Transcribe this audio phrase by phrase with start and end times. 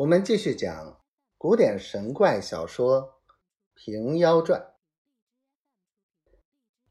[0.00, 0.98] 我们继续讲
[1.36, 3.02] 古典神怪小说
[3.74, 4.58] 《平妖传》。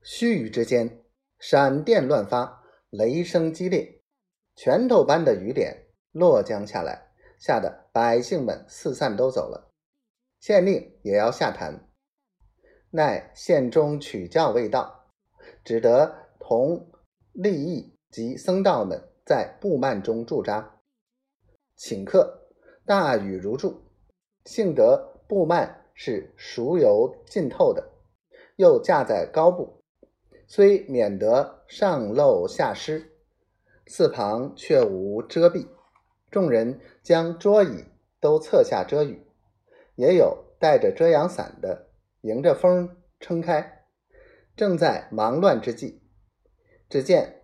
[0.04, 1.04] 须臾之间，
[1.39, 4.03] 闪电乱发，雷声激烈，
[4.55, 9.73] 拳头般的雨点落将下来，吓得百姓们四散都走了。
[10.39, 11.89] 县令也要下坛，
[12.91, 15.12] 奈县中取教未到，
[15.64, 16.91] 只得同
[17.32, 20.80] 利益及僧道们在布幔中驻扎，
[21.76, 22.36] 请客。
[22.89, 23.83] 大雨如注，
[24.45, 27.91] 幸得布幔是熟油浸透的，
[28.55, 29.84] 又架在高部，
[30.47, 33.11] 虽免得上漏下湿，
[33.85, 35.67] 四旁却无遮蔽。
[36.31, 37.85] 众人将桌椅
[38.20, 39.23] 都侧下遮雨，
[39.94, 41.89] 也有带着遮阳伞的，
[42.21, 43.85] 迎着风撑开。
[44.55, 46.02] 正在忙乱之际，
[46.89, 47.44] 只见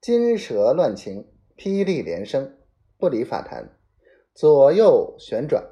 [0.00, 2.58] 金蛇乱情，霹雳连声，
[2.98, 3.78] 不离法坛。
[4.34, 5.62] 左右旋转，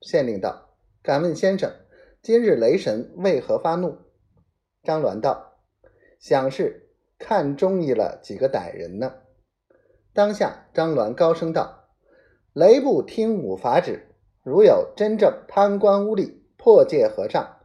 [0.00, 0.70] 县令道
[1.02, 1.72] ：“敢问先生，
[2.20, 3.96] 今日雷神为何发怒？”
[4.82, 5.60] 张鸾道
[6.18, 9.14] ：“想是看中意了几个歹人呢。”
[10.12, 11.90] 当下，张鸾高声道
[12.52, 14.08] ：“雷部听吾法旨，
[14.42, 17.60] 如有真正贪官污吏、破戒和尚、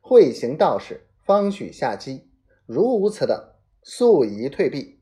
[0.00, 2.28] 会行道士，方许下机；
[2.64, 3.36] 如无此等，
[3.82, 5.00] 速移退避。”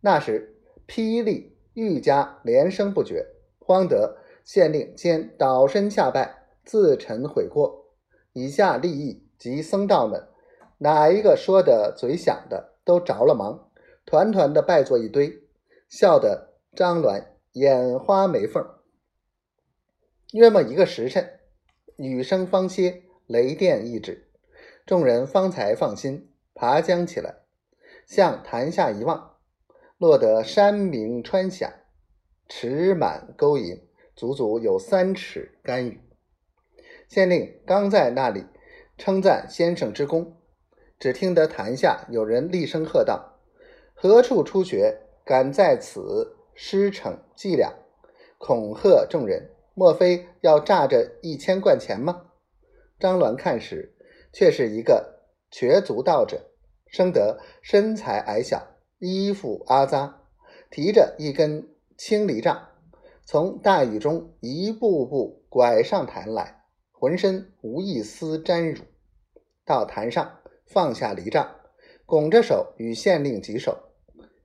[0.00, 3.26] 那时，霹雳愈加连声不绝。
[3.58, 7.86] 慌得县令先倒身下拜，自陈悔过。
[8.32, 10.26] 以下利益及僧道们，
[10.78, 13.70] 哪一个说的嘴响的，都着了忙，
[14.04, 15.42] 团团的拜作一堆，
[15.88, 18.66] 笑得张鸾眼花眉凤。
[20.32, 21.38] 约莫一个时辰，
[21.96, 24.28] 雨声方歇，雷电一止，
[24.86, 27.36] 众人方才放心，爬将起来，
[28.06, 29.31] 向潭下一望，
[30.02, 31.72] 落得山明川响。
[32.48, 33.86] 池满沟盈，
[34.16, 36.00] 足足有三尺干雨。
[37.08, 38.44] 县令刚在那里
[38.98, 40.38] 称赞先生之功，
[40.98, 43.38] 只听得坛下有人厉声喝道
[43.94, 47.72] ：“何处出学，敢在此施惩伎俩，
[48.38, 49.50] 恐吓众人？
[49.72, 52.26] 莫非要诈这一千贯钱吗？”
[52.98, 53.94] 张鸾看时，
[54.32, 56.50] 却是一个瘸足道者，
[56.88, 58.66] 生得身材矮小，
[59.10, 60.20] 衣服阿扎，
[60.70, 61.68] 提着一根。
[61.98, 62.68] 青藜杖
[63.24, 68.82] 从大雨中一步步拐上坛来，浑身无一丝沾辱。
[69.64, 71.56] 到坛上放下藜杖，
[72.06, 73.76] 拱着手与县令举手。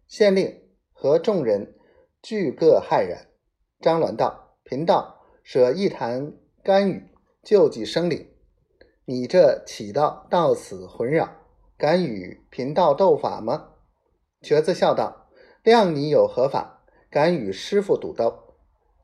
[0.08, 1.76] 县令和众人
[2.22, 3.28] 俱各骇然。
[3.80, 7.10] 张鸾道：“贫道舍一坛甘雨
[7.42, 8.28] 救济生灵，
[9.06, 11.30] 你这岂道到此混扰，
[11.78, 13.74] 敢与贫道斗法吗？”
[14.42, 15.28] 瘸子笑道
[15.64, 18.44] ：“谅你有何法？”敢与师傅赌刀，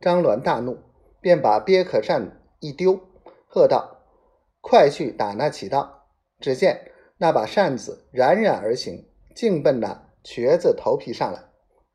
[0.02, 0.78] 张鸾大怒，
[1.22, 3.00] 便把鳖壳扇一丢，
[3.48, 4.02] 喝道
[4.62, 6.08] ：“快去打那乞道！”
[6.40, 11.46] 只见那把扇子冉冉而行，竟奔那瘸子头皮上来。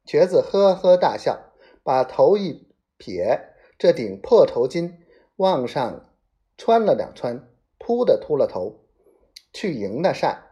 [0.06, 1.38] 瘸子呵呵大笑，
[1.82, 2.66] 把头一
[2.97, 4.94] 撇，这顶破头巾
[5.37, 6.06] 往上
[6.56, 7.47] 穿了两穿，
[7.78, 8.81] 扑的秃了头，
[9.53, 10.44] 去迎那扇，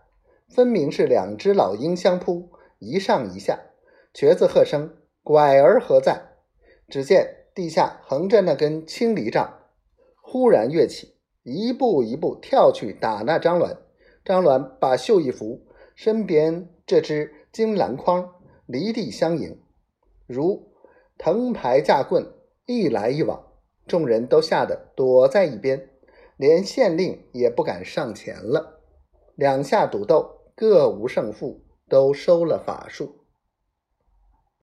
[0.51, 3.59] 分明是两只老鹰相扑，一上一下。
[4.13, 4.97] 瘸子喝声。
[5.23, 6.37] 拐儿何在？
[6.89, 9.63] 只见地下横着那根青藜杖，
[10.23, 13.77] 忽然跃起，一步一步跳去打那张鸾。
[14.25, 15.67] 张鸾把袖一拂，
[15.97, 18.35] 身边这只金篮筐
[18.67, 19.61] 离地相迎，
[20.29, 20.73] 如
[21.19, 22.33] 藤牌架棍，
[22.67, 23.45] 一来一往。
[23.89, 25.91] 众人都吓得躲在一边，
[26.37, 28.81] 连县令也不敢上前了。
[29.35, 33.26] 两下赌斗，各无胜负，都收了法术。